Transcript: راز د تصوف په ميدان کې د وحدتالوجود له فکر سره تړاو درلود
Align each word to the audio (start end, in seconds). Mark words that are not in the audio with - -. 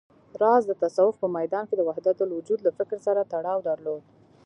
راز 0.41 0.63
د 0.67 0.71
تصوف 0.81 1.13
په 1.21 1.27
ميدان 1.37 1.63
کې 1.67 1.75
د 1.77 1.81
وحدتالوجود 1.89 2.59
له 2.63 2.71
فکر 2.77 2.97
سره 3.07 3.27
تړاو 3.33 3.65
درلود 3.69 4.03